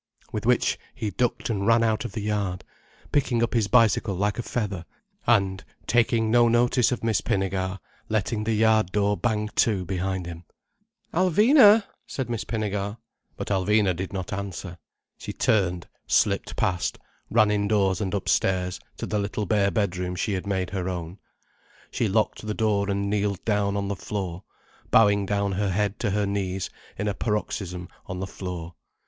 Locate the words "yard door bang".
8.55-9.47